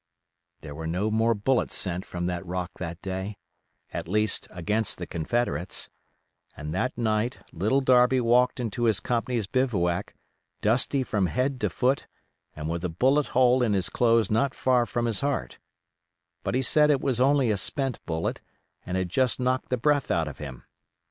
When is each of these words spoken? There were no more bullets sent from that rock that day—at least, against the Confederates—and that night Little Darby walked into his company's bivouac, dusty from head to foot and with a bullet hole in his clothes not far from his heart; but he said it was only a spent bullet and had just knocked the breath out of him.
There 0.61 0.73
were 0.73 0.87
no 0.87 1.11
more 1.11 1.35
bullets 1.35 1.75
sent 1.75 2.07
from 2.07 2.25
that 2.25 2.43
rock 2.43 2.71
that 2.79 2.99
day—at 3.03 4.07
least, 4.07 4.47
against 4.49 4.97
the 4.97 5.05
Confederates—and 5.05 6.73
that 6.73 6.97
night 6.97 7.37
Little 7.53 7.81
Darby 7.81 8.19
walked 8.19 8.59
into 8.59 8.85
his 8.85 8.99
company's 8.99 9.45
bivouac, 9.45 10.15
dusty 10.59 11.03
from 11.03 11.27
head 11.27 11.61
to 11.61 11.69
foot 11.69 12.07
and 12.55 12.67
with 12.67 12.83
a 12.83 12.89
bullet 12.89 13.27
hole 13.27 13.61
in 13.61 13.73
his 13.73 13.89
clothes 13.89 14.31
not 14.31 14.55
far 14.55 14.87
from 14.87 15.05
his 15.05 15.21
heart; 15.21 15.59
but 16.43 16.55
he 16.55 16.63
said 16.63 16.89
it 16.89 16.99
was 16.99 17.21
only 17.21 17.51
a 17.51 17.55
spent 17.57 18.03
bullet 18.07 18.41
and 18.83 18.97
had 18.97 19.07
just 19.09 19.39
knocked 19.39 19.69
the 19.69 19.77
breath 19.77 20.09
out 20.09 20.27
of 20.27 20.39
him. 20.39 20.65